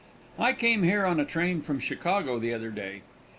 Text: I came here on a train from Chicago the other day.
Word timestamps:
I 0.39 0.53
came 0.53 0.81
here 0.81 1.05
on 1.05 1.19
a 1.19 1.25
train 1.25 1.61
from 1.61 1.79
Chicago 1.79 2.39
the 2.39 2.55
other 2.55 2.71
day. 2.71 3.03